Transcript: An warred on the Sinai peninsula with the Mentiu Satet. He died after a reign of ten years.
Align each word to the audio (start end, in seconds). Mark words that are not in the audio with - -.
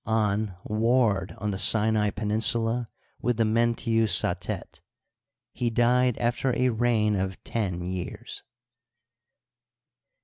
An 0.07 0.55
warred 0.63 1.33
on 1.37 1.51
the 1.51 1.59
Sinai 1.59 2.09
peninsula 2.09 2.89
with 3.21 3.37
the 3.37 3.43
Mentiu 3.43 4.07
Satet. 4.07 4.81
He 5.53 5.69
died 5.69 6.17
after 6.17 6.51
a 6.55 6.69
reign 6.69 7.15
of 7.15 7.43
ten 7.43 7.83
years. 7.83 8.41